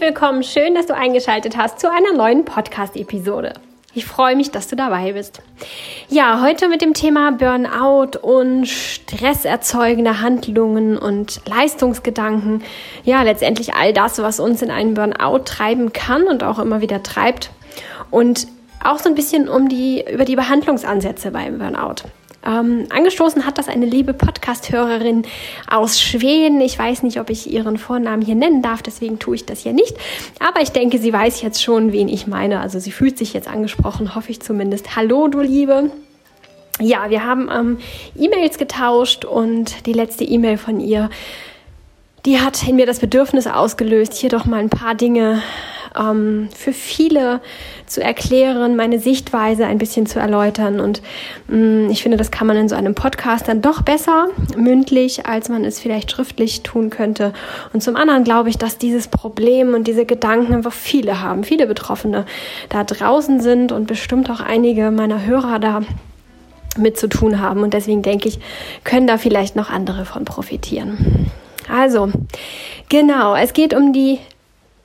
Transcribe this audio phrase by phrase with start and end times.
[0.00, 3.52] Willkommen, schön, dass du eingeschaltet hast zu einer neuen Podcast-Episode.
[3.92, 5.42] Ich freue mich, dass du dabei bist.
[6.08, 12.62] Ja, heute mit dem Thema Burnout und stresserzeugende Handlungen und Leistungsgedanken.
[13.04, 17.02] Ja, letztendlich all das, was uns in einen Burnout treiben kann und auch immer wieder
[17.02, 17.50] treibt.
[18.10, 18.46] Und
[18.82, 22.08] auch so ein bisschen um die, über die Behandlungsansätze beim Burnout.
[22.44, 25.24] Ähm, angestoßen hat das eine liebe Podcast-Hörerin
[25.70, 26.60] aus Schweden.
[26.60, 29.72] Ich weiß nicht, ob ich ihren Vornamen hier nennen darf, deswegen tue ich das hier
[29.72, 29.96] nicht.
[30.38, 32.60] Aber ich denke, sie weiß jetzt schon, wen ich meine.
[32.60, 34.96] Also sie fühlt sich jetzt angesprochen, hoffe ich zumindest.
[34.96, 35.90] Hallo, du Liebe.
[36.80, 37.78] Ja, wir haben ähm,
[38.16, 41.10] E-Mails getauscht und die letzte E-Mail von ihr,
[42.24, 45.42] die hat in mir das Bedürfnis ausgelöst, hier doch mal ein paar Dinge
[45.98, 47.40] ähm, für viele
[47.86, 50.80] zu erklären, meine Sichtweise ein bisschen zu erläutern.
[50.80, 51.02] Und
[51.48, 55.26] mh, mm, ich finde, das kann man in so einem Podcast dann doch besser mündlich,
[55.26, 57.32] als man es vielleicht schriftlich tun könnte.
[57.72, 61.66] Und zum anderen glaube ich, dass dieses Problem und diese Gedanken einfach viele haben, viele
[61.66, 62.26] Betroffene
[62.68, 65.82] da draußen sind und bestimmt auch einige meiner Hörer da
[66.76, 67.62] mit zu tun haben.
[67.62, 68.38] Und deswegen denke ich,
[68.84, 71.30] können da vielleicht noch andere von profitieren.
[71.68, 72.10] Also,
[72.88, 74.18] genau, es geht um die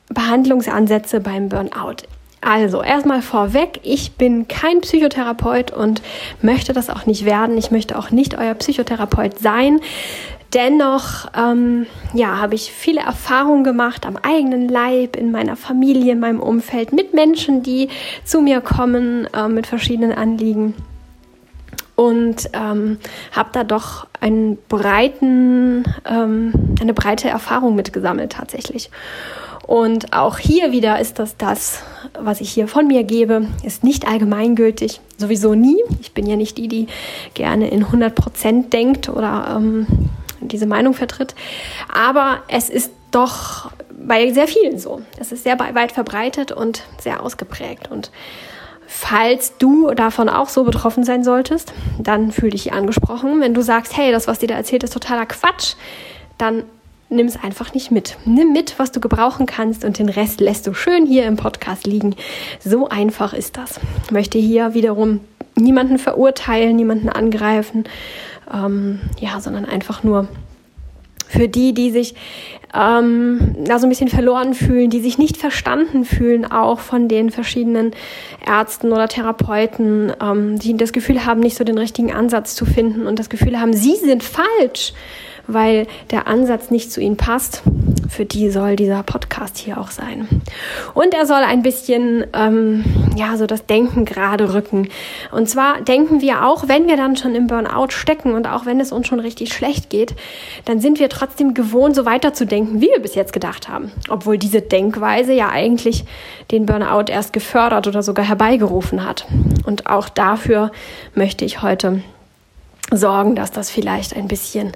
[0.09, 2.07] Behandlungsansätze beim Burnout.
[2.41, 6.03] Also erstmal vorweg, ich bin kein Psychotherapeut und
[6.43, 7.57] möchte das auch nicht werden.
[7.57, 9.79] Ich möchte auch nicht euer Psychotherapeut sein.
[10.53, 16.19] Dennoch ähm, ja, habe ich viele Erfahrungen gemacht am eigenen Leib, in meiner Familie, in
[16.19, 17.89] meinem Umfeld, mit Menschen, die
[18.23, 20.75] zu mir kommen äh, mit verschiedenen Anliegen
[21.95, 22.99] und ähm,
[23.31, 28.89] habe da doch einen breiten, ähm, eine breite Erfahrung mitgesammelt tatsächlich.
[29.65, 31.81] Und auch hier wieder ist das das,
[32.19, 35.81] was ich hier von mir gebe, ist nicht allgemeingültig, sowieso nie.
[36.01, 36.87] Ich bin ja nicht die, die
[37.33, 39.87] gerne in 100 Prozent denkt oder ähm,
[40.39, 41.33] diese Meinung vertritt.
[41.91, 45.01] Aber es ist doch bei sehr vielen so.
[45.17, 47.89] Es ist sehr weit verbreitet und sehr ausgeprägt.
[47.89, 48.11] Und
[48.85, 53.41] falls du davon auch so betroffen sein solltest, dann fühl dich angesprochen.
[53.41, 55.73] Wenn du sagst, hey, das, was dir da erzählt, ist totaler Quatsch,
[56.37, 56.65] dann
[57.09, 58.17] nimm es einfach nicht mit.
[58.25, 61.85] Nimm mit, was du gebrauchen kannst und den Rest lässt du schön hier im Podcast
[61.85, 62.15] liegen.
[62.59, 63.79] So einfach ist das.
[64.05, 65.21] Ich möchte hier wiederum
[65.55, 67.85] niemanden verurteilen, niemanden angreifen,
[68.53, 70.27] ähm, ja, sondern einfach nur
[71.27, 72.15] für die, die sich
[72.73, 77.31] ähm, da so ein bisschen verloren fühlen, die sich nicht verstanden fühlen, auch von den
[77.31, 77.91] verschiedenen
[78.45, 83.07] Ärzten oder Therapeuten, ähm, die das Gefühl haben, nicht so den richtigen Ansatz zu finden
[83.07, 84.93] und das Gefühl haben, sie sind falsch
[85.47, 87.63] weil der Ansatz nicht zu ihnen passt.
[88.09, 90.27] Für die soll dieser Podcast hier auch sein.
[90.93, 92.85] Und er soll ein bisschen, ähm,
[93.15, 94.89] ja, so das Denken gerade rücken.
[95.31, 98.79] Und zwar denken wir auch, wenn wir dann schon im Burnout stecken und auch wenn
[98.79, 100.15] es uns schon richtig schlecht geht,
[100.65, 103.91] dann sind wir trotzdem gewohnt, so weiterzudenken, wie wir bis jetzt gedacht haben.
[104.09, 106.05] Obwohl diese Denkweise ja eigentlich
[106.51, 109.25] den Burnout erst gefördert oder sogar herbeigerufen hat.
[109.65, 110.71] Und auch dafür
[111.15, 112.01] möchte ich heute
[112.91, 114.71] sorgen, dass das vielleicht ein bisschen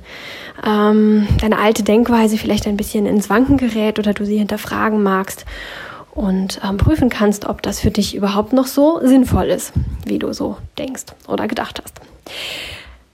[0.65, 5.45] ähm, deine alte Denkweise vielleicht ein bisschen ins Wanken gerät oder du sie hinterfragen magst
[6.11, 9.73] und ähm, prüfen kannst, ob das für dich überhaupt noch so sinnvoll ist,
[10.05, 11.99] wie du so denkst oder gedacht hast.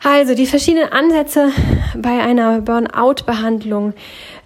[0.03, 1.49] Also die verschiedenen Ansätze
[1.97, 3.93] bei einer Burnout-Behandlung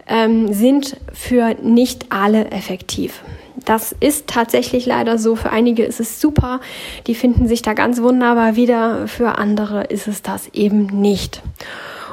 [0.10, 3.22] ähm, sind für nicht alle effektiv.
[3.66, 5.36] Das ist tatsächlich leider so.
[5.36, 6.60] Für einige ist es super,
[7.08, 9.08] die finden sich da ganz wunderbar wieder.
[9.08, 11.42] Für andere ist es das eben nicht.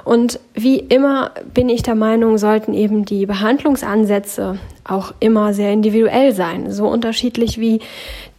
[0.05, 6.33] Und wie immer bin ich der Meinung, sollten eben die Behandlungsansätze auch immer sehr individuell
[6.33, 6.71] sein.
[6.71, 7.81] So unterschiedlich wie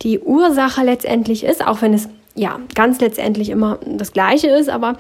[0.02, 4.96] die Ursache letztendlich ist, auch wenn es ja ganz letztendlich immer das Gleiche ist, aber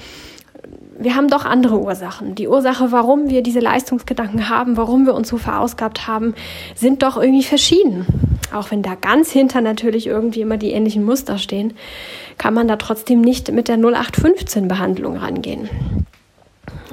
[1.00, 2.36] wir haben doch andere Ursachen.
[2.36, 6.34] Die Ursache, warum wir diese Leistungsgedanken haben, warum wir uns so verausgabt haben,
[6.76, 8.06] sind doch irgendwie verschieden.
[8.54, 11.74] Auch wenn da ganz hinter natürlich irgendwie immer die ähnlichen Muster stehen,
[12.38, 15.70] kann man da trotzdem nicht mit der 0815 Behandlung rangehen.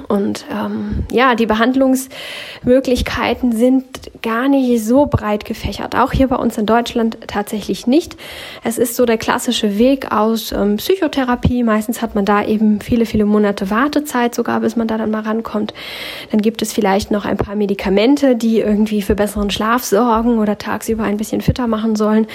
[0.07, 3.85] Und ähm, ja, die Behandlungsmöglichkeiten sind
[4.21, 5.95] gar nicht so breit gefächert.
[5.95, 8.17] Auch hier bei uns in Deutschland tatsächlich nicht.
[8.63, 11.63] Es ist so der klassische Weg aus ähm, Psychotherapie.
[11.63, 15.21] Meistens hat man da eben viele, viele Monate Wartezeit sogar, bis man da dann mal
[15.21, 15.73] rankommt.
[16.31, 20.57] Dann gibt es vielleicht noch ein paar Medikamente, die irgendwie für besseren Schlaf sorgen oder
[20.57, 22.27] tagsüber ein bisschen fitter machen sollen,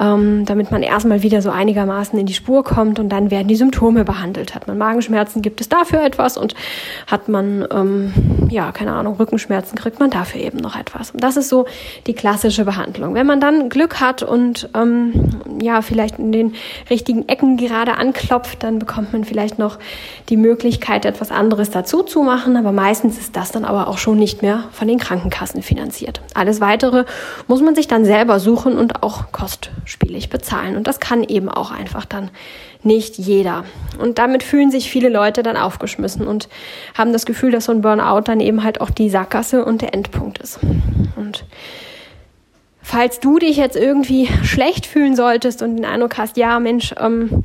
[0.00, 3.56] ähm, damit man erstmal wieder so einigermaßen in die Spur kommt und dann werden die
[3.56, 4.54] Symptome behandelt.
[4.54, 6.54] Hat man Magenschmerzen, gibt es dafür etwas und
[7.06, 8.12] hat man, ähm,
[8.50, 11.10] ja, keine Ahnung, Rückenschmerzen, kriegt man dafür eben noch etwas.
[11.10, 11.66] Und das ist so
[12.06, 13.14] die klassische Behandlung.
[13.14, 15.12] Wenn man dann Glück hat und ähm,
[15.60, 16.54] ja, vielleicht in den
[16.90, 19.78] richtigen Ecken gerade anklopft, dann bekommt man vielleicht noch
[20.28, 22.56] die Möglichkeit, etwas anderes dazu zu machen.
[22.56, 26.20] Aber meistens ist das dann aber auch schon nicht mehr von den Krankenkassen finanziert.
[26.34, 27.04] Alles weitere
[27.46, 30.76] muss man sich dann selber suchen und auch kostspielig bezahlen.
[30.76, 32.30] Und das kann eben auch einfach dann
[32.84, 33.64] nicht jeder.
[33.98, 36.48] Und damit fühlen sich viele Leute dann aufgeschmissen und
[36.96, 39.94] haben das Gefühl, dass so ein Burnout dann eben halt auch die Sackgasse und der
[39.94, 40.58] Endpunkt ist.
[41.16, 41.44] Und
[42.82, 47.44] falls du dich jetzt irgendwie schlecht fühlen solltest und den Eindruck hast, ja, Mensch, ähm,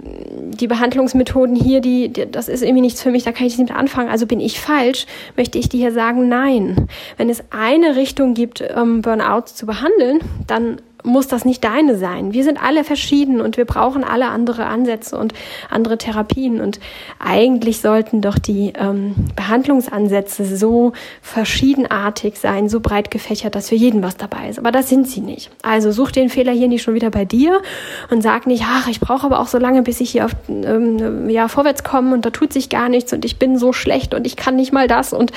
[0.00, 3.68] die Behandlungsmethoden hier, die, die, das ist irgendwie nichts für mich, da kann ich nicht
[3.68, 5.06] mit anfangen, also bin ich falsch,
[5.36, 6.88] möchte ich dir hier sagen, nein.
[7.16, 12.32] Wenn es eine Richtung gibt, ähm, Burnout zu behandeln, dann muss das nicht deine sein.
[12.32, 15.32] Wir sind alle verschieden und wir brauchen alle andere Ansätze und
[15.70, 16.60] andere Therapien.
[16.60, 16.80] Und
[17.18, 20.92] eigentlich sollten doch die ähm, Behandlungsansätze so
[21.22, 24.58] verschiedenartig sein, so breit gefächert, dass für jeden was dabei ist.
[24.58, 25.50] Aber das sind sie nicht.
[25.62, 27.62] Also such den Fehler hier nicht schon wieder bei dir
[28.10, 31.28] und sag nicht, ach, ich brauche aber auch so lange, bis ich hier auf, ähm,
[31.30, 34.26] ja, vorwärts komme und da tut sich gar nichts und ich bin so schlecht und
[34.26, 35.32] ich kann nicht mal das und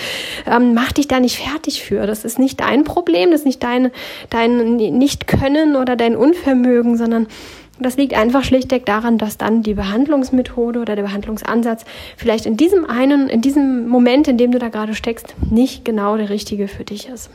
[0.46, 2.08] ähm, mach dich da nicht fertig für.
[2.08, 3.92] Das ist nicht dein Problem, das ist nicht dein,
[4.30, 7.28] dein Nicht-Können Können oder dein Unvermögen, sondern
[7.80, 11.86] das liegt einfach schlichtweg daran, dass dann die Behandlungsmethode oder der Behandlungsansatz
[12.18, 16.18] vielleicht in diesem einen, in diesem Moment, in dem du da gerade steckst, nicht genau
[16.18, 17.30] der richtige für dich ist.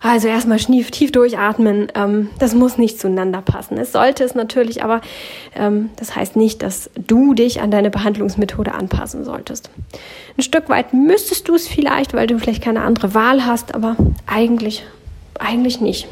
[0.00, 1.88] Also erstmal schnief, tief durchatmen.
[1.94, 3.76] Ähm, das muss nicht zueinander passen.
[3.78, 5.00] Es sollte es natürlich, aber
[5.56, 9.70] ähm, das heißt nicht, dass du dich an deine Behandlungsmethode anpassen solltest.
[10.36, 13.96] Ein Stück weit müsstest du es vielleicht, weil du vielleicht keine andere Wahl hast, aber
[14.26, 14.84] eigentlich,
[15.40, 16.08] eigentlich nicht.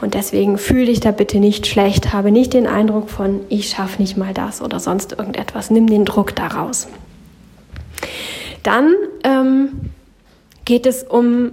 [0.00, 4.00] Und deswegen fühle dich da bitte nicht schlecht, habe nicht den Eindruck von, ich schaffe
[4.00, 5.70] nicht mal das oder sonst irgendetwas.
[5.70, 6.88] Nimm den Druck daraus.
[8.62, 8.94] Dann
[9.24, 9.68] ähm,
[10.64, 11.52] geht es um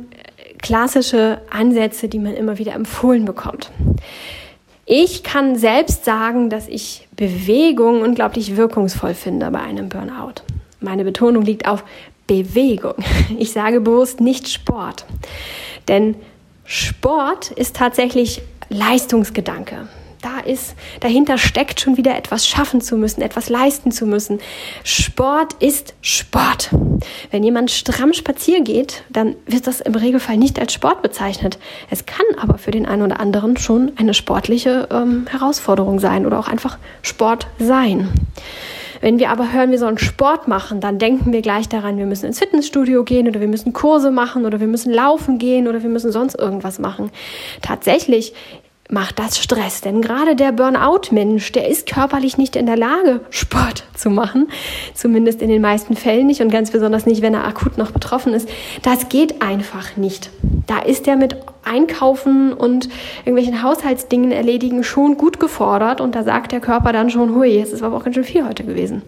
[0.62, 3.72] klassische Ansätze, die man immer wieder empfohlen bekommt.
[4.86, 10.42] Ich kann selbst sagen, dass ich Bewegung unglaublich wirkungsvoll finde bei einem Burnout.
[10.82, 11.84] Meine Betonung liegt auf
[12.28, 12.96] Bewegung.
[13.38, 15.06] Ich sage bewusst nicht Sport.
[15.88, 16.16] Denn
[16.66, 19.88] Sport ist tatsächlich Leistungsgedanke.
[20.22, 24.40] Da ist, dahinter steckt schon wieder etwas schaffen zu müssen, etwas leisten zu müssen.
[24.86, 26.70] Sport ist Sport.
[27.30, 31.60] Wenn jemand stramm spazieren geht, dann wird das im Regelfall nicht als Sport bezeichnet.
[31.90, 36.40] Es kann aber für den einen oder anderen schon eine sportliche ähm, Herausforderung sein oder
[36.40, 38.10] auch einfach Sport sein.
[39.04, 42.28] Wenn wir aber hören, wir sollen Sport machen, dann denken wir gleich daran, wir müssen
[42.28, 45.90] ins Fitnessstudio gehen oder wir müssen Kurse machen oder wir müssen laufen gehen oder wir
[45.90, 47.12] müssen sonst irgendwas machen.
[47.62, 48.34] Tatsächlich
[48.94, 49.82] macht das Stress.
[49.82, 54.48] Denn gerade der Burnout-Mensch, der ist körperlich nicht in der Lage, Sport zu machen.
[54.94, 58.34] Zumindest in den meisten Fällen nicht und ganz besonders nicht, wenn er akut noch betroffen
[58.34, 58.48] ist.
[58.84, 60.30] Das geht einfach nicht.
[60.68, 61.36] Da ist er mit
[61.66, 62.90] Einkaufen und
[63.26, 67.74] irgendwelchen Haushaltsdingen erledigen schon gut gefordert und da sagt der Körper dann schon, hui, es
[67.74, 69.02] ist aber auch ganz schön viel heute gewesen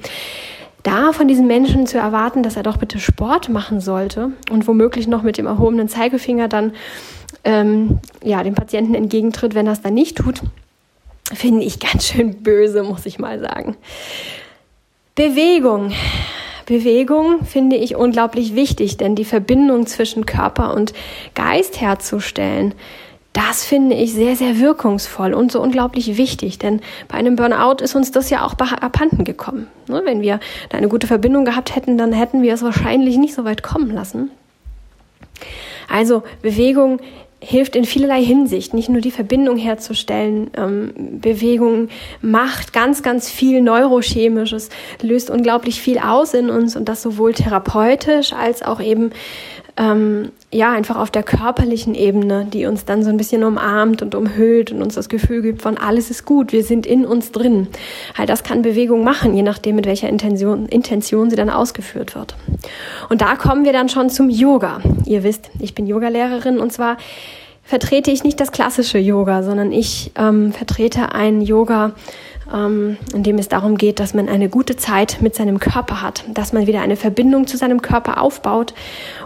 [0.86, 5.08] da von diesen Menschen zu erwarten, dass er doch bitte Sport machen sollte und womöglich
[5.08, 6.74] noch mit dem erhobenen Zeigefinger dann
[7.46, 10.42] ähm, ja, dem Patienten entgegentritt, wenn er es dann nicht tut,
[11.34, 13.78] finde ich ganz schön böse, muss ich mal sagen.
[15.16, 15.94] Bewegung.
[16.66, 20.94] Bewegung finde ich unglaublich wichtig, denn die Verbindung zwischen Körper und
[21.36, 22.74] Geist herzustellen,
[23.34, 27.94] das finde ich sehr, sehr wirkungsvoll und so unglaublich wichtig, denn bei einem Burnout ist
[27.94, 29.68] uns das ja auch abhanden gekommen.
[29.88, 33.36] Ne, wenn wir da eine gute Verbindung gehabt hätten, dann hätten wir es wahrscheinlich nicht
[33.36, 34.32] so weit kommen lassen.
[35.90, 37.00] Also Bewegung
[37.48, 40.50] hilft in vielerlei Hinsicht, nicht nur die Verbindung herzustellen.
[40.58, 44.70] Ähm, Bewegung macht ganz, ganz viel Neurochemisches,
[45.02, 49.12] löst unglaublich viel aus in uns und das sowohl therapeutisch als auch eben
[49.77, 54.15] ähm, ja einfach auf der körperlichen Ebene, die uns dann so ein bisschen umarmt und
[54.15, 57.67] umhüllt und uns das Gefühl gibt von alles ist gut, wir sind in uns drin.
[58.17, 62.36] Halt, das kann Bewegung machen, je nachdem mit welcher Intention, Intention sie dann ausgeführt wird.
[63.10, 64.79] Und da kommen wir dann schon zum Yoga.
[65.05, 66.98] Ihr wisst, ich bin Yogalehrerin und zwar
[67.63, 71.94] vertrete ich nicht das klassische Yoga, sondern ich ähm, vertrete ein Yoga,
[72.54, 76.24] ähm, in dem es darum geht, dass man eine gute Zeit mit seinem Körper hat,
[76.34, 78.74] dass man wieder eine Verbindung zu seinem Körper aufbaut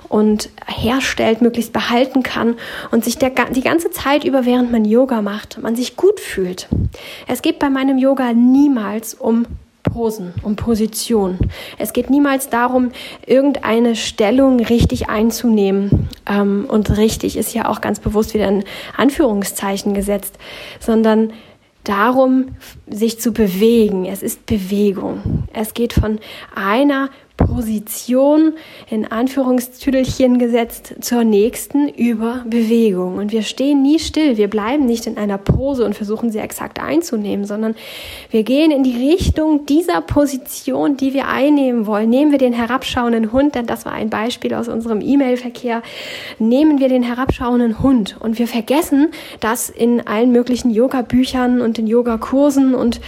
[0.07, 2.55] und herstellt, möglichst behalten kann
[2.91, 6.67] und sich der, die ganze Zeit über, während man Yoga macht, man sich gut fühlt.
[7.27, 9.45] Es geht bei meinem Yoga niemals um
[9.83, 11.39] Posen, um Position.
[11.77, 12.91] Es geht niemals darum,
[13.25, 16.09] irgendeine Stellung richtig einzunehmen.
[16.27, 18.63] Ähm, und richtig ist ja auch ganz bewusst wieder ein
[18.97, 20.37] Anführungszeichen gesetzt,
[20.79, 21.33] sondern
[21.83, 22.55] darum,
[22.87, 24.05] sich zu bewegen.
[24.05, 25.47] Es ist Bewegung.
[25.53, 26.19] Es geht von
[26.55, 28.53] einer Position
[28.89, 33.15] in Anführungstüdelchen gesetzt zur nächsten über Bewegung.
[33.15, 34.35] Und wir stehen nie still.
[34.35, 37.75] Wir bleiben nicht in einer Pose und versuchen sie exakt einzunehmen, sondern
[38.29, 42.09] wir gehen in die Richtung dieser Position, die wir einnehmen wollen.
[42.09, 45.81] Nehmen wir den herabschauenden Hund, denn das war ein Beispiel aus unserem E-Mail-Verkehr.
[46.39, 51.87] Nehmen wir den herabschauenden Hund und wir vergessen, dass in allen möglichen Yoga-Büchern und in
[51.87, 52.99] Yoga-Kursen und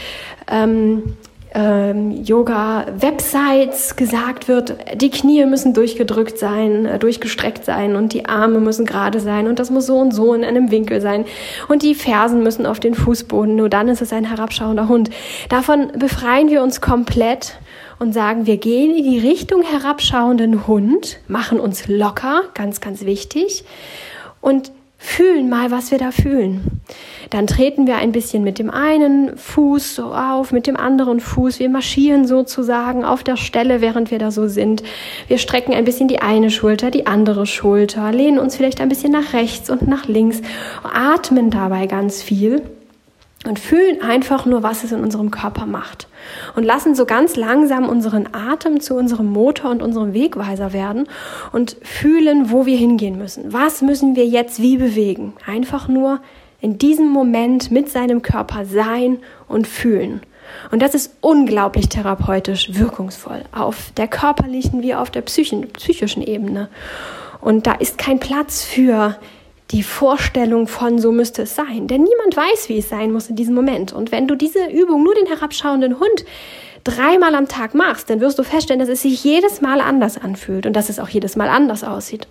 [0.50, 1.18] ähm,
[1.54, 8.60] ähm, Yoga-Websites gesagt wird, die Knie müssen durchgedrückt sein, äh, durchgestreckt sein und die Arme
[8.60, 11.26] müssen gerade sein und das muss so und so in einem Winkel sein
[11.68, 15.10] und die Fersen müssen auf den Fußboden, nur dann ist es ein herabschauender Hund.
[15.50, 17.60] Davon befreien wir uns komplett
[18.00, 23.66] und sagen, wir gehen in die Richtung herabschauenden Hund, machen uns locker, ganz, ganz wichtig
[24.40, 24.72] und
[25.04, 26.80] fühlen mal, was wir da fühlen.
[27.32, 31.60] Dann treten wir ein bisschen mit dem einen Fuß so auf, mit dem anderen Fuß.
[31.60, 34.84] Wir marschieren sozusagen auf der Stelle, während wir da so sind.
[35.28, 39.12] Wir strecken ein bisschen die eine Schulter, die andere Schulter, lehnen uns vielleicht ein bisschen
[39.12, 40.42] nach rechts und nach links,
[40.84, 42.62] atmen dabei ganz viel
[43.46, 46.08] und fühlen einfach nur, was es in unserem Körper macht.
[46.56, 51.08] Und lassen so ganz langsam unseren Atem zu unserem Motor und unserem Wegweiser werden
[51.52, 53.52] und fühlen, wo wir hingehen müssen.
[53.52, 55.34] Was müssen wir jetzt wie bewegen?
[55.46, 56.20] Einfach nur
[56.60, 59.18] in diesem Moment mit seinem Körper sein
[59.48, 60.22] und fühlen.
[60.70, 66.70] Und das ist unglaublich therapeutisch wirkungsvoll auf der körperlichen wie auf der psychischen Ebene.
[67.40, 69.18] Und da ist kein Platz für
[69.72, 71.88] die Vorstellung von, so müsste es sein.
[71.88, 73.94] Denn niemand weiß, wie es sein muss in diesem Moment.
[73.94, 76.26] Und wenn du diese Übung, nur den herabschauenden Hund,
[76.84, 80.66] dreimal am Tag machst, dann wirst du feststellen, dass es sich jedes Mal anders anfühlt
[80.66, 82.28] und dass es auch jedes Mal anders aussieht.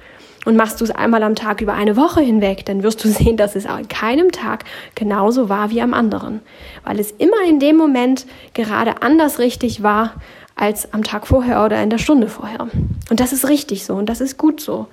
[0.47, 3.37] Und machst du es einmal am Tag über eine Woche hinweg, dann wirst du sehen,
[3.37, 6.41] dass es an keinem Tag genauso war wie am anderen.
[6.85, 10.15] Weil es immer in dem Moment gerade anders richtig war
[10.57, 12.69] als am Tag vorher oder in der Stunde vorher.
[13.09, 14.89] Und das ist richtig so und das ist gut so.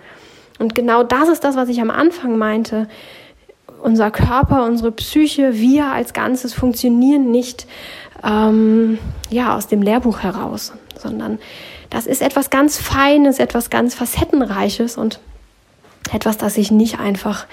[0.59, 2.87] Und genau das ist das, was ich am Anfang meinte.
[3.81, 7.67] Unser Körper, unsere Psyche, wir als Ganzes funktionieren nicht
[8.23, 8.97] ähm,
[9.29, 11.37] ja, aus dem Lehrbuch heraus, sondern
[11.89, 15.19] das ist etwas ganz Feines, etwas ganz Facettenreiches und
[16.11, 17.45] etwas, das sich nicht einfach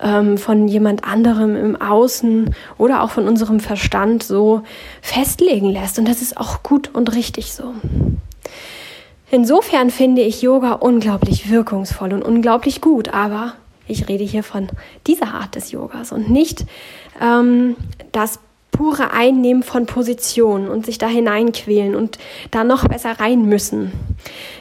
[0.00, 4.62] ähm, von jemand anderem im Außen oder auch von unserem Verstand so
[5.00, 5.98] festlegen lässt.
[5.98, 7.74] Und das ist auch gut und richtig so.
[9.34, 13.54] Insofern finde ich Yoga unglaublich wirkungsvoll und unglaublich gut, aber
[13.88, 14.68] ich rede hier von
[15.06, 16.66] dieser Art des Yogas und nicht
[17.18, 17.76] ähm,
[18.12, 18.40] das
[18.72, 22.18] pure Einnehmen von Positionen und sich da hineinquälen und
[22.50, 23.92] da noch besser rein müssen.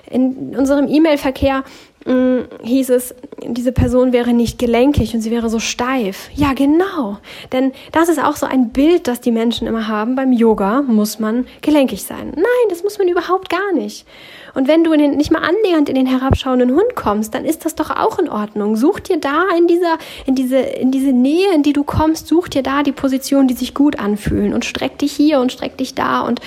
[0.10, 1.66] In unserem E-Mail-Verkehr
[2.06, 3.14] mm, hieß es,
[3.46, 6.30] diese Person wäre nicht gelenkig und sie wäre so steif.
[6.34, 7.18] Ja, genau.
[7.52, 10.16] Denn das ist auch so ein Bild, das die Menschen immer haben.
[10.16, 12.32] Beim Yoga muss man gelenkig sein.
[12.36, 14.06] Nein, das muss man überhaupt gar nicht.
[14.54, 17.76] Und wenn du den, nicht mal annähernd in den herabschauenden Hund kommst, dann ist das
[17.76, 18.76] doch auch in Ordnung.
[18.76, 22.50] Such dir da in dieser, in diese, in diese Nähe, in die du kommst, such
[22.50, 25.96] dir da die Positionen, die sich gut anfühlen und streck dich hier und streck dich
[25.96, 26.42] da und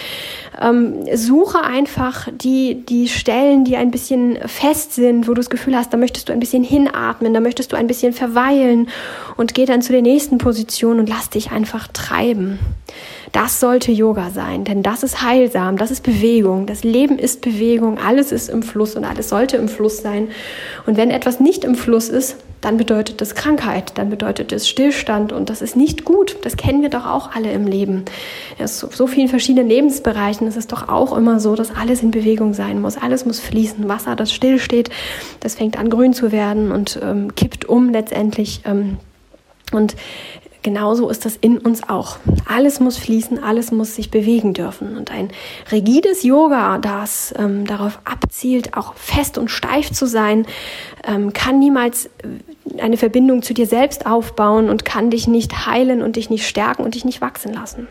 [0.60, 5.76] ähm, suche einfach die, die Stellen, die ein bisschen fest sind, wo du das Gefühl
[5.76, 8.88] hast, da möchtest du ein bisschen hinatmen, da möchtest du ein bisschen verweilen
[9.36, 12.58] und geh dann zu der nächsten Position und lass dich einfach treiben.
[13.32, 16.66] Das sollte Yoga sein, denn das ist heilsam, das ist Bewegung.
[16.66, 20.28] Das Leben ist Bewegung, alles ist im Fluss und alles sollte im Fluss sein.
[20.86, 25.32] Und wenn etwas nicht im Fluss ist, dann bedeutet das Krankheit, dann bedeutet es Stillstand
[25.32, 26.36] und das ist nicht gut.
[26.42, 28.04] Das kennen wir doch auch alle im Leben.
[28.58, 32.54] In so vielen verschiedenen Lebensbereichen ist es doch auch immer so, dass alles in Bewegung
[32.54, 32.96] sein muss.
[32.96, 33.88] Alles muss fließen.
[33.88, 34.88] Wasser, das stillsteht,
[35.40, 38.62] das fängt an grün zu werden und ähm, kippt um letztendlich.
[38.64, 38.96] Ähm,
[39.72, 39.96] und
[40.64, 42.16] genauso ist das in uns auch.
[42.46, 44.96] Alles muss fließen, alles muss sich bewegen dürfen.
[44.96, 45.28] Und ein
[45.70, 50.46] rigides Yoga, das ähm, darauf abzielt, auch fest und steif zu sein,
[51.06, 56.02] ähm, kann niemals äh, eine Verbindung zu dir selbst aufbauen und kann dich nicht heilen
[56.02, 57.86] und dich nicht stärken und dich nicht wachsen lassen.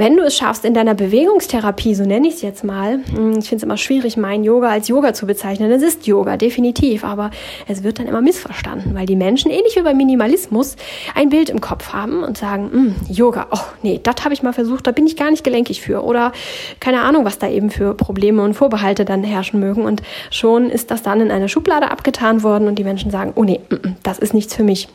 [0.00, 3.50] Wenn du es schaffst, in deiner Bewegungstherapie, so nenne ich es jetzt mal, hm, ich
[3.50, 5.70] finde es immer schwierig, mein Yoga als Yoga zu bezeichnen.
[5.70, 7.30] Es ist Yoga, definitiv, aber
[7.68, 10.76] es wird dann immer missverstanden, weil die Menschen, ähnlich wie beim Minimalismus,
[11.14, 14.54] ein Bild im Kopf haben und sagen, hm, Yoga, oh nee, das habe ich mal
[14.54, 16.02] versucht, da bin ich gar nicht gelenkig für.
[16.02, 16.32] Oder
[16.80, 19.84] keine Ahnung, was da eben für Probleme und Vorbehalte dann herrschen mögen.
[19.84, 23.44] Und schon ist das dann in eine Schublade abgetan worden und die Menschen sagen, oh
[23.44, 24.88] nee, mm, mm, das ist nichts für mich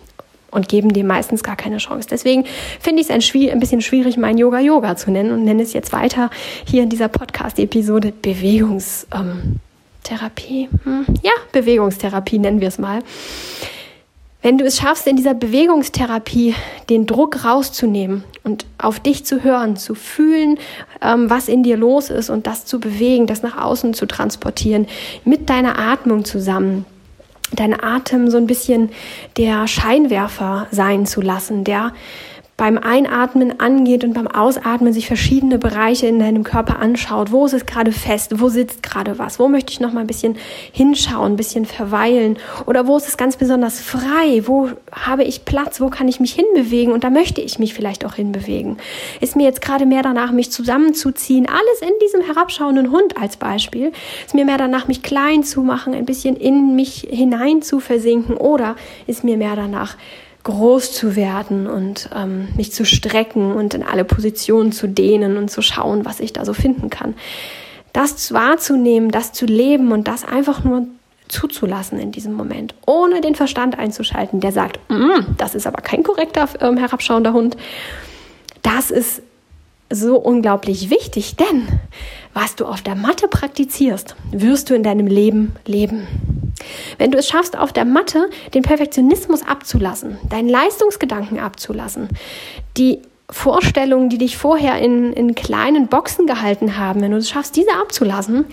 [0.55, 2.07] und geben dem meistens gar keine Chance.
[2.09, 2.45] Deswegen
[2.79, 5.93] finde ich es ein, bisschen schwierig, mein Yoga Yoga zu nennen und nenne es jetzt
[5.93, 6.29] weiter
[6.65, 10.69] hier in dieser Podcast-Episode Bewegungstherapie.
[10.83, 13.01] Ähm, hm, ja, Bewegungstherapie nennen wir es mal.
[14.41, 16.53] Wenn du es schaffst, in dieser Bewegungstherapie
[16.89, 20.59] den Druck rauszunehmen und auf dich zu hören, zu fühlen,
[21.01, 24.85] ähm, was in dir los ist und das zu bewegen, das nach außen zu transportieren,
[25.23, 26.85] mit deiner Atmung zusammen,
[27.51, 28.89] deinen Atem so ein bisschen
[29.37, 31.93] der Scheinwerfer sein zu lassen, der
[32.57, 37.33] beim Einatmen angeht und beim Ausatmen sich verschiedene Bereiche in deinem Körper anschaut.
[37.33, 38.39] Wo ist es gerade fest?
[38.39, 39.39] Wo sitzt gerade was?
[39.39, 40.37] Wo möchte ich noch mal ein bisschen
[40.71, 42.37] hinschauen, ein bisschen verweilen?
[42.65, 44.43] Oder wo ist es ganz besonders frei?
[44.45, 45.81] Wo habe ich Platz?
[45.81, 46.93] Wo kann ich mich hinbewegen?
[46.93, 48.77] Und da möchte ich mich vielleicht auch hinbewegen.
[49.19, 51.47] Ist mir jetzt gerade mehr danach, mich zusammenzuziehen?
[51.49, 53.91] Alles in diesem herabschauenden Hund als Beispiel.
[54.25, 58.37] Ist mir mehr danach, mich klein zu machen, ein bisschen in mich hinein zu versinken?
[58.37, 59.97] Oder ist mir mehr danach,
[60.45, 65.51] groß zu werden und ähm, mich zu strecken und in alle Positionen zu dehnen und
[65.51, 67.15] zu schauen, was ich da so finden kann.
[67.91, 70.87] Das wahrzunehmen, das zu leben und das einfach nur
[71.27, 76.03] zuzulassen in diesem Moment, ohne den Verstand einzuschalten, der sagt, mm, das ist aber kein
[76.03, 77.57] korrekter ähm, herabschauender Hund.
[78.61, 79.23] Das ist
[79.89, 81.67] so unglaublich wichtig, denn
[82.33, 86.07] was du auf der Matte praktizierst, wirst du in deinem Leben leben.
[86.97, 92.09] Wenn du es schaffst, auf der Matte den Perfektionismus abzulassen, deinen Leistungsgedanken abzulassen,
[92.77, 97.55] die Vorstellungen, die dich vorher in, in kleinen Boxen gehalten haben, wenn du es schaffst,
[97.55, 98.45] diese abzulassen,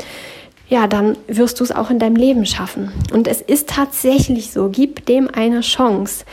[0.68, 2.90] ja, dann wirst du es auch in deinem Leben schaffen.
[3.12, 6.24] Und es ist tatsächlich so, gib dem eine Chance.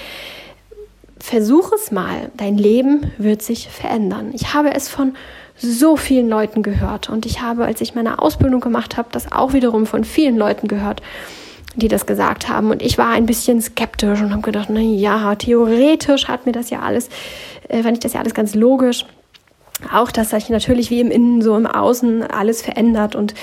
[1.20, 4.32] Versuch es mal, dein Leben wird sich verändern.
[4.34, 5.16] Ich habe es von
[5.58, 9.52] so vielen Leuten gehört und ich habe, als ich meine Ausbildung gemacht habe, das auch
[9.52, 11.02] wiederum von vielen Leuten gehört
[11.76, 12.72] die das gesagt haben.
[12.72, 16.70] Und ich war ein bisschen skeptisch und habe gedacht, na ja, theoretisch hat mir das
[16.70, 17.10] ja alles,
[17.68, 19.06] äh, fand ich das ja alles ganz logisch.
[19.94, 23.34] Auch, dass sich natürlich wie im Innen so im Außen alles verändert und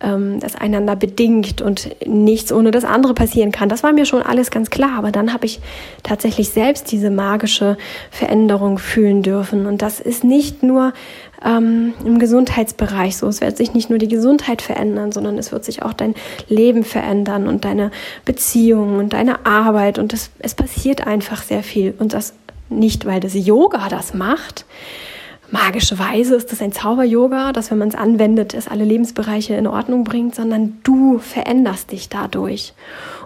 [0.00, 3.68] ähm, das einander bedingt und nichts ohne das andere passieren kann.
[3.68, 4.92] Das war mir schon alles ganz klar.
[4.96, 5.60] Aber dann habe ich
[6.04, 7.76] tatsächlich selbst diese magische
[8.12, 9.66] Veränderung fühlen dürfen.
[9.66, 10.92] Und das ist nicht nur
[11.44, 13.26] ähm, im Gesundheitsbereich so.
[13.26, 16.14] Es wird sich nicht nur die Gesundheit verändern, sondern es wird sich auch dein
[16.48, 17.90] Leben verändern und deine
[18.24, 19.98] Beziehungen und deine Arbeit.
[19.98, 21.94] Und es, es passiert einfach sehr viel.
[21.98, 22.34] Und das
[22.68, 24.64] nicht, weil das Yoga das macht.
[25.52, 29.66] Magische Weise ist das ein Zauber-Yoga, das, wenn man es anwendet, es alle Lebensbereiche in
[29.66, 32.72] Ordnung bringt, sondern du veränderst dich dadurch.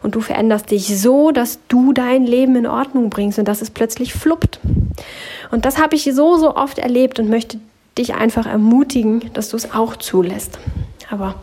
[0.02, 3.70] Und du veränderst dich so, dass du dein Leben in Ordnung bringst und dass es
[3.70, 4.58] plötzlich fluppt.
[5.50, 7.58] Und das habe ich so, so oft erlebt und möchte
[7.98, 10.58] dich einfach ermutigen, dass du es auch zulässt.
[11.10, 11.34] Aber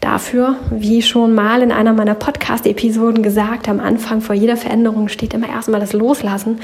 [0.00, 5.34] dafür, wie schon mal in einer meiner Podcast-Episoden gesagt, am Anfang vor jeder Veränderung steht
[5.34, 6.60] immer erstmal das Loslassen.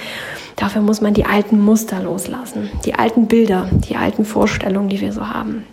[0.57, 5.13] Dafür muss man die alten Muster loslassen, die alten Bilder, die alten Vorstellungen, die wir
[5.13, 5.65] so haben.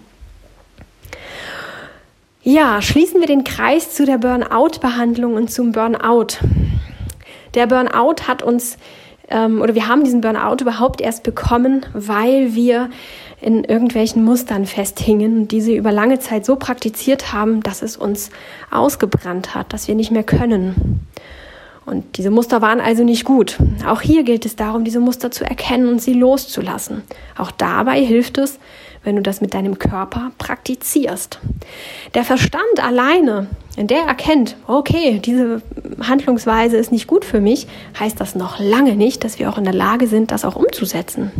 [2.45, 6.39] Ja, schließen wir den Kreis zu der Burnout-Behandlung und zum Burnout.
[7.55, 8.77] Der Burnout hat uns,
[9.29, 12.89] ähm, oder wir haben diesen Burnout überhaupt erst bekommen, weil wir
[13.41, 18.29] in irgendwelchen Mustern festhingen und diese über lange Zeit so praktiziert haben, dass es uns
[18.71, 21.01] ausgebrannt hat, dass wir nicht mehr können.
[21.85, 23.57] Und diese Muster waren also nicht gut.
[23.85, 27.03] Auch hier gilt es darum, diese Muster zu erkennen und sie loszulassen.
[27.37, 28.59] Auch dabei hilft es,
[29.03, 31.39] wenn du das mit deinem Körper praktizierst.
[32.13, 35.61] Der Verstand alleine, der erkennt, okay, diese
[36.01, 37.67] Handlungsweise ist nicht gut für mich,
[37.99, 41.31] heißt das noch lange nicht, dass wir auch in der Lage sind, das auch umzusetzen.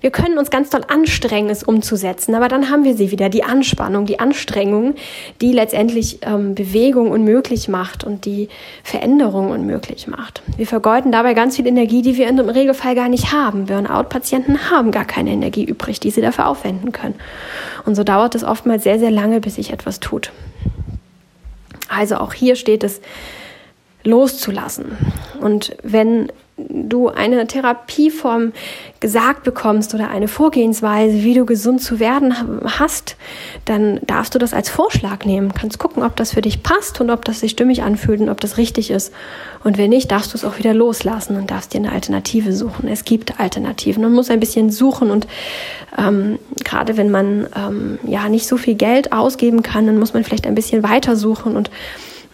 [0.00, 3.44] Wir können uns ganz toll anstrengen, es umzusetzen, aber dann haben wir sie wieder, die
[3.44, 4.94] Anspannung, die Anstrengung,
[5.40, 8.48] die letztendlich ähm, Bewegung unmöglich macht und die
[8.82, 10.42] Veränderung unmöglich macht.
[10.56, 13.66] Wir vergeuden dabei ganz viel Energie, die wir im Regelfall gar nicht haben.
[13.66, 17.16] Burnout-Patienten haben gar keine Energie übrig, die sie dafür aufwenden können.
[17.84, 20.32] Und so dauert es oftmals sehr, sehr lange, bis sich etwas tut.
[21.88, 23.00] Also auch hier steht es,
[24.04, 24.96] loszulassen.
[25.40, 26.30] Und wenn
[26.68, 28.52] du eine Therapieform
[29.00, 32.34] gesagt bekommst oder eine Vorgehensweise, wie du gesund zu werden
[32.78, 33.16] hast,
[33.64, 35.52] dann darfst du das als Vorschlag nehmen.
[35.54, 38.40] Kannst gucken, ob das für dich passt und ob das sich stimmig anfühlt und ob
[38.40, 39.12] das richtig ist.
[39.64, 42.88] Und wenn nicht, darfst du es auch wieder loslassen und darfst dir eine Alternative suchen.
[42.88, 44.02] Es gibt Alternativen.
[44.02, 45.26] Man muss ein bisschen suchen und
[45.98, 50.24] ähm, gerade wenn man ähm, ja nicht so viel Geld ausgeben kann, dann muss man
[50.24, 51.70] vielleicht ein bisschen weiter suchen und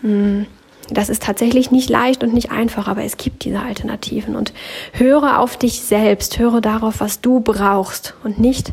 [0.03, 0.47] mh, mm,
[0.91, 4.37] das ist tatsächlich nicht leicht und nicht einfach, aber es gibt diese Alternativen.
[4.37, 4.53] Und
[4.93, 8.73] höre auf dich selbst, höre darauf, was du brauchst und nicht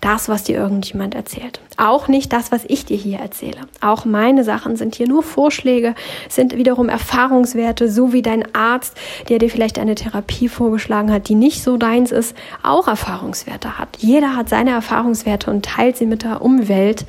[0.00, 1.60] das, was dir irgendjemand erzählt.
[1.78, 3.60] Auch nicht das, was ich dir hier erzähle.
[3.80, 5.94] Auch meine Sachen sind hier nur Vorschläge,
[6.28, 8.94] sind wiederum Erfahrungswerte, so wie dein Arzt,
[9.30, 13.96] der dir vielleicht eine Therapie vorgeschlagen hat, die nicht so deins ist, auch Erfahrungswerte hat.
[13.98, 17.06] Jeder hat seine Erfahrungswerte und teilt sie mit der Umwelt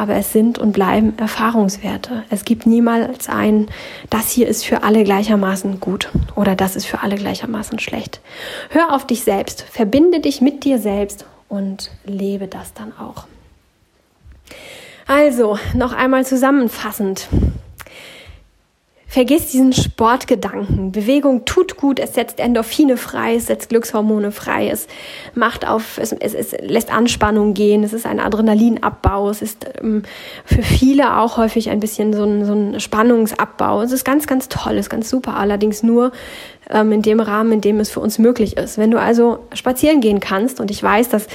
[0.00, 2.24] aber es sind und bleiben Erfahrungswerte.
[2.30, 3.68] Es gibt niemals ein,
[4.08, 8.22] das hier ist für alle gleichermaßen gut oder das ist für alle gleichermaßen schlecht.
[8.70, 13.26] Hör auf dich selbst, verbinde dich mit dir selbst und lebe das dann auch.
[15.06, 17.28] Also, noch einmal zusammenfassend.
[19.10, 20.92] Vergiss diesen Sportgedanken.
[20.92, 24.86] Bewegung tut gut, es setzt Endorphine frei, es setzt Glückshormone frei, es
[25.34, 30.04] macht auf, es, es, es lässt Anspannung gehen, es ist ein Adrenalinabbau, es ist ähm,
[30.44, 33.82] für viele auch häufig ein bisschen so ein, so ein Spannungsabbau.
[33.82, 36.12] Es ist ganz, ganz toll, es ist ganz super, allerdings nur,
[36.70, 38.78] ähm, in dem Rahmen, in dem es für uns möglich ist.
[38.78, 41.26] Wenn du also spazieren gehen kannst, und ich weiß, dass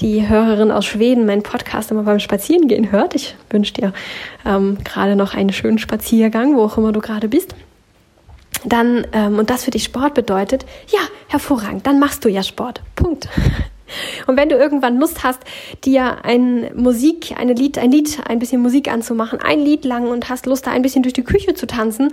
[0.00, 3.92] die Hörerin aus Schweden meinen Podcast immer beim Spazierengehen hört, ich wünsche dir
[4.46, 7.54] ähm, gerade noch einen schönen Spaziergang, wo auch immer du gerade bist
[8.64, 12.82] dann ähm, und das für dich Sport bedeutet, ja, hervorragend, dann machst du ja Sport.
[12.96, 13.28] Punkt.
[14.26, 15.40] Und wenn du irgendwann Lust hast,
[15.84, 20.30] dir ein Musik, eine Lied, ein Lied, ein bisschen Musik anzumachen, ein Lied lang und
[20.30, 22.12] hast Lust, da ein bisschen durch die Küche zu tanzen,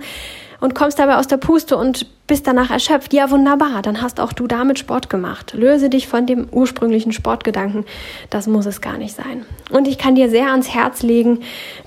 [0.62, 4.32] und kommst dabei aus der Puste und bist danach erschöpft, ja wunderbar, dann hast auch
[4.32, 5.54] du damit Sport gemacht.
[5.54, 7.84] Löse dich von dem ursprünglichen Sportgedanken,
[8.30, 9.44] das muss es gar nicht sein.
[9.70, 11.40] Und ich kann dir sehr ans Herz legen,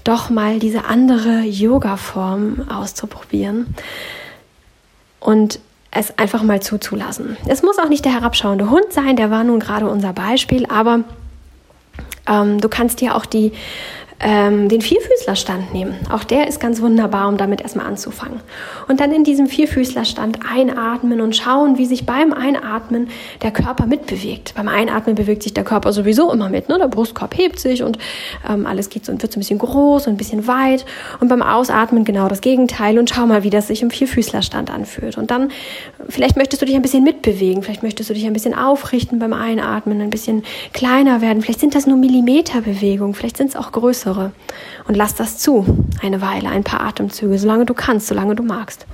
[0.03, 3.73] doch mal diese andere Yoga-Form auszuprobieren
[5.21, 5.61] und
[5.91, 7.37] es einfach mal zuzulassen.
[7.47, 11.05] Es muss auch nicht der herabschauende Hund sein, der war nun gerade unser Beispiel, aber
[12.27, 13.53] ähm, du kannst dir auch die
[14.19, 15.95] ähm, den Vierfüßlerstand nehmen.
[16.09, 18.39] Auch der ist ganz wunderbar, um damit erstmal anzufangen.
[18.87, 23.09] Und dann in diesem Vierfüßlerstand einatmen und schauen, wie sich beim Einatmen
[23.41, 24.53] der Körper mitbewegt.
[24.55, 26.69] Beim Einatmen bewegt sich der Körper sowieso immer mit.
[26.69, 26.77] Ne?
[26.77, 27.97] Der Brustkorb hebt sich und
[28.49, 30.85] ähm, alles geht so und wird so ein bisschen groß und ein bisschen weit.
[31.19, 32.97] Und beim Ausatmen genau das Gegenteil.
[32.97, 35.17] Und schau mal, wie das sich im Vierfüßlerstand anfühlt.
[35.17, 35.49] Und dann,
[36.07, 37.63] vielleicht möchtest du dich ein bisschen mitbewegen.
[37.63, 41.41] Vielleicht möchtest du dich ein bisschen aufrichten beim Einatmen, ein bisschen kleiner werden.
[41.41, 43.13] Vielleicht sind das nur Millimeterbewegungen.
[43.13, 44.31] Vielleicht sind es auch größere größere.
[44.87, 45.65] Und lass das zu,
[46.01, 48.85] eine Weile, ein paar Atemzüge, solange du kannst, solange du magst.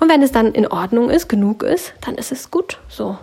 [0.00, 3.16] Und wenn es dann in Ordnung ist, genug ist, dann ist es gut so.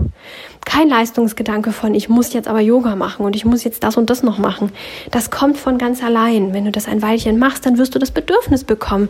[0.66, 4.10] Kein Leistungsgedanke von, ich muss jetzt aber Yoga machen und ich muss jetzt das und
[4.10, 4.72] das noch machen.
[5.10, 6.54] Das kommt von ganz allein.
[6.54, 9.10] Wenn du das ein Weilchen machst, dann wirst du das Bedürfnis bekommen,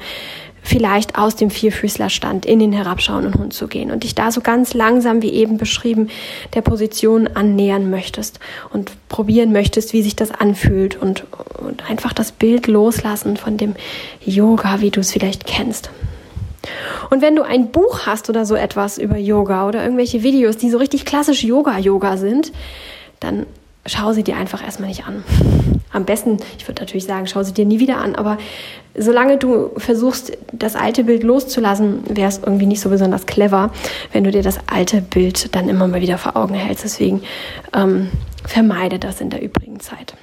[0.63, 4.73] vielleicht aus dem Vierfüßlerstand in den herabschauenden Hund zu gehen und dich da so ganz
[4.73, 6.09] langsam, wie eben beschrieben,
[6.53, 8.39] der Position annähern möchtest
[8.71, 11.25] und probieren möchtest, wie sich das anfühlt und,
[11.57, 13.75] und einfach das Bild loslassen von dem
[14.23, 15.89] Yoga, wie du es vielleicht kennst.
[17.09, 20.69] Und wenn du ein Buch hast oder so etwas über Yoga oder irgendwelche Videos, die
[20.69, 22.51] so richtig klassisch Yoga-Yoga sind,
[23.19, 23.45] dann
[23.85, 25.23] schau sie dir einfach erstmal nicht an.
[25.91, 28.37] Am besten, ich würde natürlich sagen, schau sie dir nie wieder an, aber
[28.95, 33.71] solange du versuchst, das alte Bild loszulassen, wäre es irgendwie nicht so besonders clever,
[34.13, 36.83] wenn du dir das alte Bild dann immer mal wieder vor Augen hältst.
[36.83, 37.23] Deswegen
[37.73, 38.09] ähm,
[38.45, 40.13] vermeide das in der übrigen Zeit.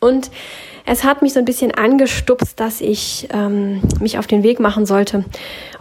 [0.00, 0.30] Und
[0.84, 4.86] es hat mich so ein bisschen angestupst, dass ich ähm, mich auf den Weg machen
[4.86, 5.24] sollte,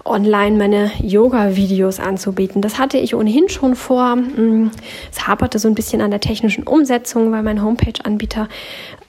[0.06, 2.62] online meine Yoga-Videos anzubieten.
[2.62, 4.16] Das hatte ich ohnehin schon vor.
[4.16, 4.72] Mm,
[5.12, 8.48] es haperte so ein bisschen an der technischen Umsetzung, weil mein Homepage-Anbieter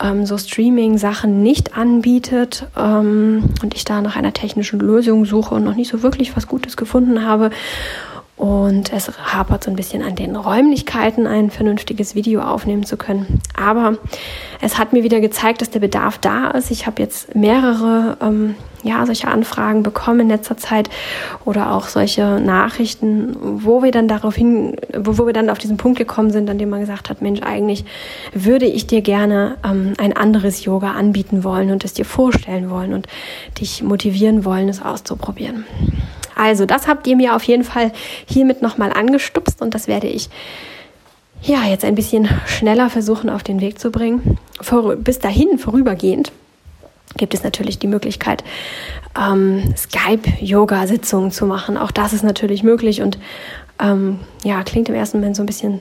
[0.02, 5.64] ähm, so Streaming-Sachen nicht anbietet ähm, und ich da nach einer technischen Lösung suche und
[5.64, 7.50] noch nicht so wirklich was Gutes gefunden habe.
[8.42, 13.40] Und es hapert so ein bisschen an den Räumlichkeiten, ein vernünftiges Video aufnehmen zu können.
[13.54, 13.98] Aber
[14.60, 16.72] es hat mir wieder gezeigt, dass der Bedarf da ist.
[16.72, 20.90] Ich habe jetzt mehrere ähm, ja, solche Anfragen bekommen in letzter Zeit
[21.44, 25.98] oder auch solche Nachrichten, wo wir dann darauf hin, wo, wir dann auf diesen Punkt
[25.98, 27.84] gekommen sind, an dem man gesagt hat, Mensch, eigentlich
[28.32, 32.92] würde ich dir gerne ähm, ein anderes Yoga anbieten wollen und es dir vorstellen wollen
[32.92, 33.06] und
[33.60, 35.64] dich motivieren wollen, es auszuprobieren.
[36.34, 37.92] Also, das habt ihr mir auf jeden Fall
[38.26, 40.28] hiermit nochmal angestupst und das werde ich
[41.42, 44.38] ja jetzt ein bisschen schneller versuchen auf den Weg zu bringen.
[44.60, 46.32] Vor, bis dahin vorübergehend
[47.16, 48.44] gibt es natürlich die Möglichkeit,
[49.18, 51.76] ähm, Skype-Yoga-Sitzungen zu machen.
[51.76, 53.18] Auch das ist natürlich möglich und
[53.80, 55.80] ähm, ja, klingt im ersten Moment so ein bisschen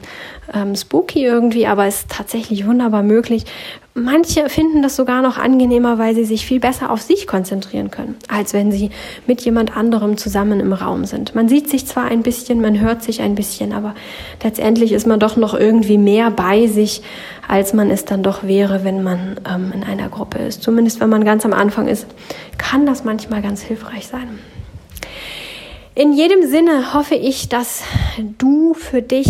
[0.54, 3.46] ähm, spooky irgendwie, aber ist tatsächlich wunderbar möglich.
[3.94, 8.16] Manche finden das sogar noch angenehmer, weil sie sich viel besser auf sich konzentrieren können,
[8.30, 8.90] als wenn sie
[9.28, 11.36] mit jemand anderem zusammen im Raum sind.
[11.36, 13.94] Man sieht sich zwar ein bisschen, man hört sich ein bisschen, aber
[14.42, 17.02] letztendlich ist man doch noch irgendwie mehr bei sich,
[17.50, 20.64] als man es dann doch wäre, wenn man ähm, in einer Gruppe ist.
[20.64, 22.08] Zumindest wenn man ganz am Anfang ist,
[22.58, 24.40] kann das manchmal ganz hilfreich sein.
[25.94, 27.84] In jedem Sinne hoffe ich, dass
[28.38, 29.28] du für dich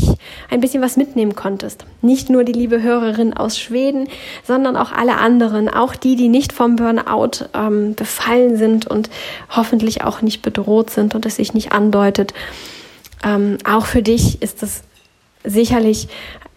[0.51, 1.85] ein bisschen was mitnehmen konntest.
[2.03, 4.07] Nicht nur die liebe Hörerin aus Schweden,
[4.43, 9.09] sondern auch alle anderen, auch die, die nicht vom Burnout ähm, befallen sind und
[9.49, 12.35] hoffentlich auch nicht bedroht sind und es sich nicht andeutet.
[13.23, 14.83] Ähm, auch für dich ist es
[15.43, 16.09] sicherlich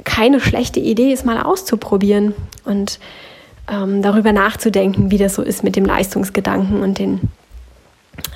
[0.04, 2.34] keine schlechte Idee, es mal auszuprobieren
[2.66, 2.98] und
[3.72, 7.30] ähm, darüber nachzudenken, wie das so ist mit dem Leistungsgedanken und den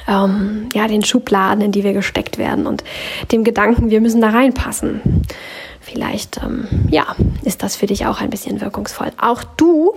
[0.06, 2.84] ähm, ja, den Schubladen, in die wir gesteckt werden und
[3.32, 5.24] dem Gedanken, wir müssen da reinpassen.
[5.80, 9.10] Vielleicht, ähm, ja, ist das für dich auch ein bisschen wirkungsvoll.
[9.18, 9.94] Auch du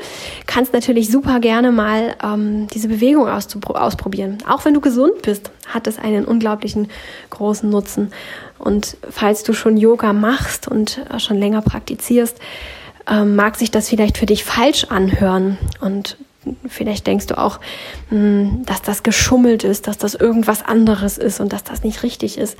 [0.47, 4.37] kannst natürlich super gerne mal ähm, diese Bewegung ausprobieren.
[4.47, 6.89] Auch wenn du gesund bist, hat es einen unglaublichen
[7.29, 8.13] großen Nutzen.
[8.57, 12.37] Und falls du schon Yoga machst und äh, schon länger praktizierst,
[13.09, 15.57] ähm, mag sich das vielleicht für dich falsch anhören.
[15.81, 16.15] Und
[16.67, 17.59] vielleicht denkst du auch,
[18.09, 22.37] hm, dass das geschummelt ist, dass das irgendwas anderes ist und dass das nicht richtig
[22.37, 22.57] ist.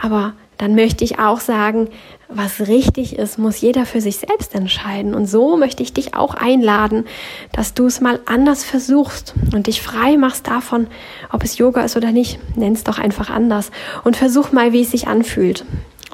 [0.00, 1.88] Aber dann möchte ich auch sagen,
[2.28, 5.14] was richtig ist, muss jeder für sich selbst entscheiden.
[5.14, 7.04] Und so möchte ich dich auch einladen,
[7.52, 10.88] dass du es mal anders versuchst und dich frei machst davon,
[11.30, 12.38] ob es Yoga ist oder nicht.
[12.56, 13.70] Nenn es doch einfach anders
[14.04, 15.64] und versuch mal, wie es sich anfühlt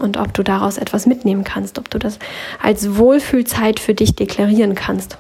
[0.01, 2.19] und ob du daraus etwas mitnehmen kannst, ob du das
[2.63, 5.19] als Wohlfühlzeit für dich deklarieren kannst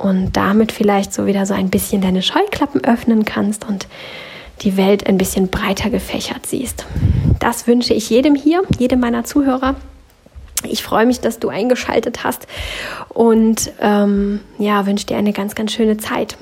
[0.00, 3.86] und damit vielleicht so wieder so ein bisschen deine Scheuklappen öffnen kannst und
[4.62, 6.86] die Welt ein bisschen breiter gefächert siehst.
[7.38, 9.76] Das wünsche ich jedem hier, jedem meiner Zuhörer.
[10.64, 12.46] Ich freue mich, dass du eingeschaltet hast
[13.08, 16.36] und ähm, ja, wünsche dir eine ganz, ganz schöne Zeit.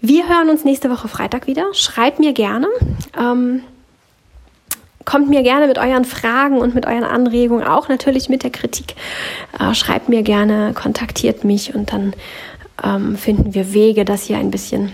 [0.00, 1.66] Wir hören uns nächste Woche Freitag wieder.
[1.72, 2.66] Schreib mir gerne.
[3.18, 3.62] Ähm,
[5.04, 8.94] kommt mir gerne mit euren Fragen und mit euren Anregungen, auch natürlich mit der Kritik.
[9.58, 12.14] Äh, schreibt mir gerne, kontaktiert mich und dann
[12.82, 14.92] ähm, finden wir Wege, das hier ein bisschen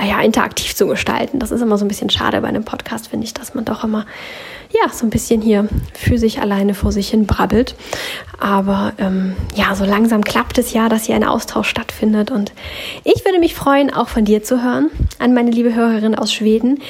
[0.00, 1.38] äh, ja, interaktiv zu gestalten.
[1.38, 3.84] Das ist immer so ein bisschen schade bei einem Podcast, finde ich, dass man doch
[3.84, 4.06] immer
[4.70, 7.74] ja, so ein bisschen hier für sich alleine vor sich hin brabbelt.
[8.38, 12.30] Aber ähm, ja, so langsam klappt es ja, dass hier ein Austausch stattfindet.
[12.30, 12.52] Und
[13.04, 16.80] ich würde mich freuen, auch von dir zu hören, an meine liebe Hörerin aus Schweden.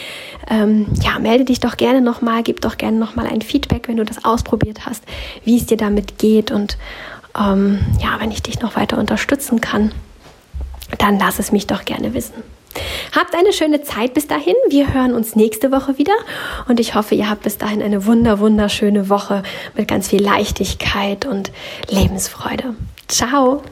[0.48, 4.04] Ähm, ja, melde dich doch gerne nochmal, gib doch gerne nochmal ein Feedback, wenn du
[4.04, 5.04] das ausprobiert hast,
[5.44, 6.50] wie es dir damit geht.
[6.50, 6.78] Und
[7.38, 9.92] ähm, ja, wenn ich dich noch weiter unterstützen kann,
[10.98, 12.55] dann lass es mich doch gerne wissen.
[13.14, 14.54] Habt eine schöne Zeit bis dahin.
[14.68, 16.14] Wir hören uns nächste Woche wieder
[16.68, 19.42] und ich hoffe, ihr habt bis dahin eine wunder, wunderschöne Woche
[19.76, 21.52] mit ganz viel Leichtigkeit und
[21.88, 22.74] Lebensfreude.
[23.08, 23.62] Ciao!